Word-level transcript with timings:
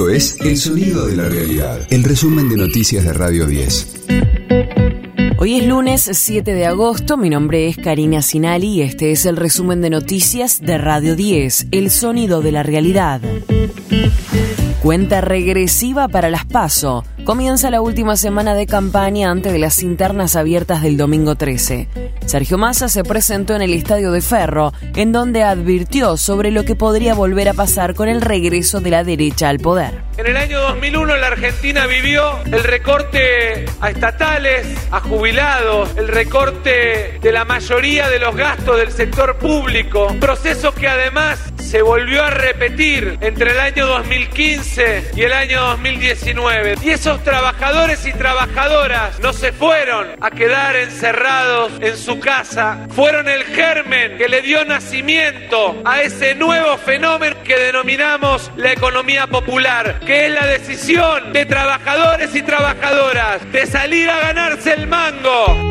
Esto 0.00 0.08
es 0.08 0.40
El 0.40 0.56
Sonido 0.56 1.06
de 1.06 1.14
la 1.14 1.28
Realidad, 1.28 1.86
el 1.90 2.04
resumen 2.04 2.48
de 2.48 2.56
noticias 2.56 3.04
de 3.04 3.12
Radio 3.12 3.44
10. 3.44 4.06
Hoy 5.36 5.58
es 5.58 5.66
lunes 5.66 6.08
7 6.10 6.54
de 6.54 6.64
agosto, 6.64 7.18
mi 7.18 7.28
nombre 7.28 7.68
es 7.68 7.76
Karina 7.76 8.22
Sinali 8.22 8.68
y 8.68 8.80
este 8.80 9.12
es 9.12 9.26
el 9.26 9.36
resumen 9.36 9.82
de 9.82 9.90
noticias 9.90 10.62
de 10.62 10.78
Radio 10.78 11.16
10, 11.16 11.66
El 11.70 11.90
Sonido 11.90 12.40
de 12.40 12.50
la 12.50 12.62
Realidad. 12.62 13.20
Cuenta 14.82 15.20
regresiva 15.20 16.08
para 16.08 16.30
las 16.30 16.46
PASO. 16.46 17.04
Comienza 17.30 17.70
la 17.70 17.80
última 17.80 18.16
semana 18.16 18.56
de 18.56 18.66
campaña 18.66 19.30
antes 19.30 19.52
de 19.52 19.60
las 19.60 19.84
internas 19.84 20.34
abiertas 20.34 20.82
del 20.82 20.96
domingo 20.96 21.36
13. 21.36 21.86
Sergio 22.26 22.58
Massa 22.58 22.88
se 22.88 23.04
presentó 23.04 23.54
en 23.54 23.62
el 23.62 23.72
Estadio 23.72 24.10
de 24.10 24.20
Ferro, 24.20 24.72
en 24.96 25.12
donde 25.12 25.44
advirtió 25.44 26.16
sobre 26.16 26.50
lo 26.50 26.64
que 26.64 26.74
podría 26.74 27.14
volver 27.14 27.48
a 27.48 27.54
pasar 27.54 27.94
con 27.94 28.08
el 28.08 28.20
regreso 28.20 28.80
de 28.80 28.90
la 28.90 29.04
derecha 29.04 29.48
al 29.48 29.60
poder. 29.60 30.02
En 30.16 30.26
el 30.26 30.36
año 30.36 30.60
2001 30.60 31.16
la 31.18 31.28
Argentina 31.28 31.86
vivió 31.86 32.36
el 32.46 32.64
recorte 32.64 33.64
a 33.80 33.90
estatales, 33.90 34.66
a 34.90 34.98
jubilados, 35.00 35.96
el 35.96 36.08
recorte 36.08 37.20
de 37.22 37.32
la 37.32 37.44
mayoría 37.44 38.08
de 38.08 38.18
los 38.18 38.34
gastos 38.34 38.76
del 38.76 38.90
sector 38.90 39.38
público, 39.38 40.08
un 40.10 40.18
proceso 40.18 40.74
que 40.74 40.88
además 40.88 41.38
se 41.70 41.82
volvió 41.82 42.24
a 42.24 42.30
repetir 42.30 43.16
entre 43.20 43.52
el 43.52 43.60
año 43.60 43.86
2015 43.86 45.12
y 45.14 45.22
el 45.22 45.32
año 45.32 45.62
2019. 45.62 46.74
Y 46.82 46.90
esos 46.90 47.19
trabajadores 47.22 48.06
y 48.06 48.12
trabajadoras 48.12 49.18
no 49.20 49.32
se 49.32 49.52
fueron 49.52 50.08
a 50.20 50.30
quedar 50.30 50.76
encerrados 50.76 51.72
en 51.80 51.96
su 51.96 52.18
casa, 52.18 52.86
fueron 52.90 53.28
el 53.28 53.44
germen 53.44 54.16
que 54.18 54.28
le 54.28 54.42
dio 54.42 54.64
nacimiento 54.64 55.80
a 55.84 56.02
ese 56.02 56.34
nuevo 56.34 56.76
fenómeno 56.78 57.36
que 57.44 57.58
denominamos 57.58 58.50
la 58.56 58.72
economía 58.72 59.26
popular, 59.26 60.00
que 60.00 60.26
es 60.26 60.34
la 60.34 60.46
decisión 60.46 61.32
de 61.32 61.46
trabajadores 61.46 62.34
y 62.34 62.42
trabajadoras 62.42 63.50
de 63.52 63.66
salir 63.66 64.08
a 64.08 64.20
ganarse 64.20 64.74
el 64.74 64.86
mango. 64.86 65.70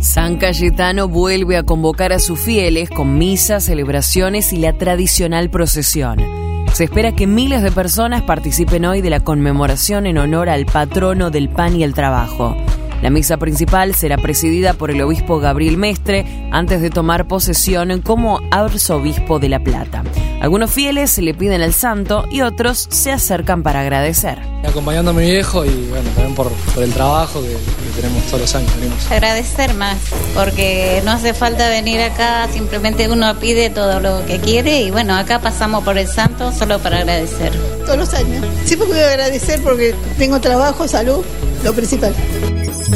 San 0.00 0.38
Cayetano 0.38 1.08
vuelve 1.08 1.56
a 1.56 1.62
convocar 1.62 2.12
a 2.12 2.18
sus 2.18 2.40
fieles 2.40 2.88
con 2.88 3.18
misas, 3.18 3.64
celebraciones 3.64 4.52
y 4.52 4.56
la 4.56 4.72
tradicional 4.72 5.50
procesión. 5.50 6.49
Se 6.72 6.84
espera 6.84 7.12
que 7.12 7.26
miles 7.26 7.62
de 7.62 7.72
personas 7.72 8.22
participen 8.22 8.84
hoy 8.84 9.02
de 9.02 9.10
la 9.10 9.20
conmemoración 9.20 10.06
en 10.06 10.18
honor 10.18 10.48
al 10.48 10.66
patrono 10.66 11.30
del 11.30 11.48
pan 11.48 11.76
y 11.76 11.84
el 11.84 11.94
trabajo. 11.94 12.56
La 13.02 13.10
misa 13.10 13.36
principal 13.38 13.94
será 13.94 14.16
presidida 14.16 14.74
por 14.74 14.90
el 14.90 15.02
obispo 15.02 15.40
Gabriel 15.40 15.76
Mestre 15.76 16.24
antes 16.52 16.80
de 16.80 16.90
tomar 16.90 17.26
posesión 17.26 18.00
como 18.02 18.40
arzobispo 18.50 19.38
de 19.38 19.48
La 19.48 19.60
Plata. 19.60 20.04
Algunos 20.40 20.70
fieles 20.70 21.18
le 21.18 21.34
piden 21.34 21.60
al 21.60 21.74
santo 21.74 22.24
y 22.30 22.40
otros 22.40 22.88
se 22.90 23.12
acercan 23.12 23.62
para 23.62 23.80
agradecer. 23.80 24.38
Acompañando 24.66 25.10
a 25.10 25.14
mi 25.14 25.30
viejo 25.30 25.66
y 25.66 25.88
bueno, 25.90 26.08
también 26.14 26.34
por, 26.34 26.50
el 26.78 26.92
trabajo 26.92 27.42
que, 27.42 27.56
tenemos 28.00 28.24
todos 28.24 28.40
los 28.40 28.54
años. 28.54 28.70
Agradecer 29.10 29.74
más, 29.74 29.98
porque 30.34 31.02
no 31.04 31.10
hace 31.10 31.34
falta 31.34 31.68
venir 31.68 32.00
acá, 32.00 32.48
simplemente 32.50 33.06
uno 33.10 33.38
pide 33.38 33.68
todo 33.68 34.00
lo 34.00 34.24
que 34.24 34.38
quiere 34.38 34.80
y 34.80 34.90
bueno, 34.90 35.14
acá 35.14 35.40
pasamos 35.40 35.84
por 35.84 35.98
el 35.98 36.08
santo 36.08 36.52
solo 36.52 36.78
para 36.78 37.00
agradecer. 37.00 37.52
Todos 37.84 37.98
los 37.98 38.14
años. 38.14 38.46
Siempre 38.64 38.88
voy 38.88 38.98
a 38.98 39.08
agradecer 39.08 39.60
porque 39.62 39.94
tengo 40.16 40.40
trabajo, 40.40 40.88
salud, 40.88 41.22
lo 41.62 41.74
principal. 41.74 42.14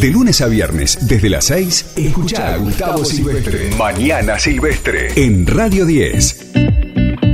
De 0.00 0.08
lunes 0.08 0.40
a 0.40 0.46
viernes, 0.46 0.98
desde 1.02 1.28
las 1.28 1.44
6, 1.44 1.86
escucha 1.96 2.54
a 2.54 2.56
Gustavo 2.56 3.04
Silvestre. 3.04 3.70
Mañana 3.76 4.38
Silvestre. 4.38 5.12
En 5.14 5.46
Radio 5.46 5.84
10. 5.84 6.83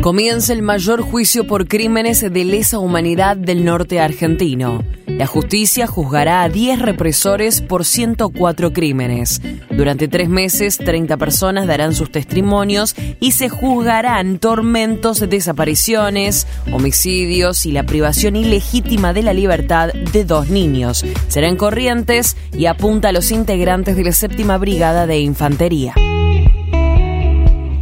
Comienza 0.01 0.55
el 0.55 0.63
mayor 0.63 1.03
juicio 1.03 1.47
por 1.47 1.69
crímenes 1.69 2.23
de 2.23 2.45
lesa 2.45 2.79
humanidad 2.79 3.37
del 3.37 3.67
norte 3.67 4.01
argentino. 4.01 4.83
La 5.07 5.27
justicia 5.27 5.87
juzgará 5.87 6.43
a 6.43 6.49
10 6.49 6.81
represores 6.81 7.61
por 7.61 7.85
104 7.85 8.73
crímenes. 8.73 9.43
Durante 9.71 10.09
tres 10.09 10.31
meses, 10.31 10.79
30 10.79 11.19
personas 11.19 11.67
darán 11.67 11.95
sus 11.95 12.11
testimonios 12.11 12.95
y 13.21 13.33
se 13.33 13.51
juzgarán 13.51 14.39
tormentos, 14.39 15.21
desapariciones, 15.21 16.47
homicidios 16.73 17.67
y 17.67 17.73
la 17.73 17.85
privación 17.85 18.37
ilegítima 18.37 19.13
de 19.13 19.23
la 19.23 19.35
libertad 19.35 19.93
de 19.93 20.25
dos 20.25 20.49
niños. 20.49 21.05
Serán 21.29 21.57
corrientes 21.57 22.39
y 22.57 22.65
apunta 22.65 23.11
a 23.11 23.13
los 23.13 23.31
integrantes 23.31 23.97
de 23.97 24.05
la 24.05 24.13
séptima 24.13 24.57
brigada 24.57 25.07
de 25.07 25.21
infantería. 25.21 25.93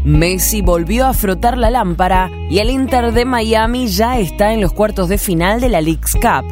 Messi 0.08 0.62
volvió 0.62 1.06
a 1.06 1.12
frotar 1.12 1.58
la 1.58 1.70
lámpara 1.70 2.30
y 2.48 2.60
el 2.60 2.70
Inter 2.70 3.12
de 3.12 3.26
Miami 3.26 3.88
ya 3.88 4.18
está 4.18 4.54
en 4.54 4.62
los 4.62 4.72
cuartos 4.72 5.10
de 5.10 5.18
final 5.18 5.60
de 5.60 5.68
la 5.68 5.82
League's 5.82 6.14
Cup. 6.14 6.46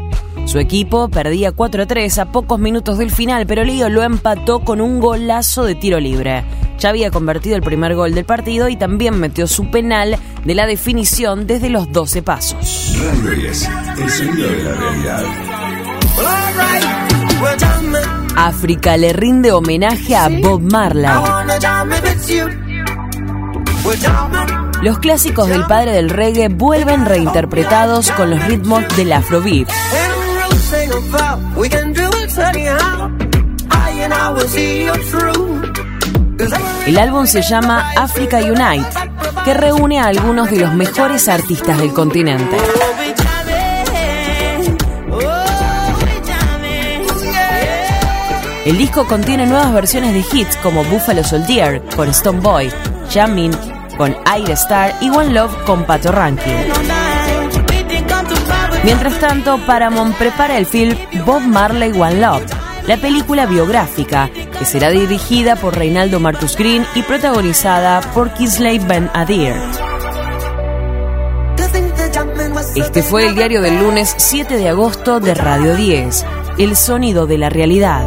Su 0.45 0.59
equipo 0.59 1.09
perdía 1.09 1.53
4-3 1.53 2.19
a 2.19 2.27
pocos 2.27 2.61
minutos 2.61 2.99
del 2.99 3.11
final, 3.11 3.47
pero 3.47 3.65
Lío 3.65 3.89
lo 3.89 4.03
empató 4.03 4.61
con 4.61 4.83
un 4.83 5.01
golazo 5.01 5.65
de 5.65 5.75
tiro 5.75 5.99
libre. 5.99 6.45
Ya 6.79 6.91
había 6.91 7.11
convertido 7.11 7.57
el 7.57 7.63
primer 7.63 7.95
gol 7.95 8.15
del 8.15 8.27
partido 8.27 8.69
y 8.69 8.77
también 8.77 9.19
metió 9.19 9.47
su 9.47 9.71
penal 9.71 10.19
de 10.45 10.55
la 10.55 10.67
definición 10.67 11.47
desde 11.47 11.71
los 11.71 11.91
12 11.91 12.23
pasos. 12.23 12.95
África 18.37 18.99
le 18.99 19.15
rinde 19.15 19.51
homenaje 19.51 20.15
a 20.15 20.29
Bob 20.29 20.61
Marley. 20.61 21.09
Los 24.83 24.99
clásicos 24.99 25.49
del 25.49 25.65
padre 25.67 25.93
del 25.93 26.11
reggae 26.11 26.49
vuelven 26.49 27.07
reinterpretados 27.07 28.11
con 28.11 28.31
los 28.31 28.45
ritmos 28.45 28.85
del 28.97 29.13
afrobeat. 29.13 29.69
El 36.87 36.99
álbum 36.99 37.27
se 37.27 37.43
llama 37.43 37.91
Africa 37.97 38.39
Unite, 38.39 38.87
que 39.45 39.55
reúne 39.55 40.01
a 40.01 40.07
algunos 40.07 40.51
de 40.51 40.61
los 40.61 40.75
mejores 40.75 41.29
artistas 41.29 41.79
del 41.79 41.93
continente. 41.93 42.57
El 48.65 48.79
disco 48.79 49.07
contiene 49.07 49.47
nuevas 49.47 49.73
versiones 49.73 50.13
de 50.13 50.25
hits 50.37 50.57
como 50.57 50.83
Buffalo 50.85 51.23
Soldier 51.23 51.83
con 51.95 52.09
Stone 52.09 52.41
Boy, 52.41 52.69
Jamin 53.13 53.53
con 53.97 54.17
Aire 54.25 54.53
Star 54.55 54.95
y 55.01 55.11
One 55.11 55.33
Love 55.33 55.57
con 55.65 55.85
Pato 55.85 56.13
Ranking. 56.13 56.53
Mientras 58.85 59.19
tanto, 59.19 59.59
Paramount 59.67 60.17
prepara 60.17 60.59
el 60.59 60.67
film 60.67 60.97
Bob 61.25 61.43
Marley 61.43 61.91
One 61.93 62.21
Love, 62.21 62.45
la 62.87 62.97
película 62.97 63.47
biográfica 63.47 64.31
que 64.57 64.65
será 64.65 64.91
dirigida 64.91 65.57
por 65.57 65.77
Reinaldo 65.77 66.21
Marcus 66.21 66.57
Green 66.57 66.87
y 66.95 67.03
protagonizada 67.03 68.01
por 68.15 68.33
Kisley 68.33 68.79
Ben 68.79 69.11
Adir. 69.13 69.55
Este 72.77 73.03
fue 73.03 73.27
el 73.27 73.35
diario 73.35 73.61
del 73.61 73.81
lunes 73.81 74.15
7 74.17 74.57
de 74.57 74.69
agosto 74.69 75.19
de 75.21 75.35
Radio 75.35 75.75
10, 75.75 76.25
El 76.59 76.77
sonido 76.77 77.27
de 77.27 77.39
la 77.39 77.49
realidad. 77.49 78.07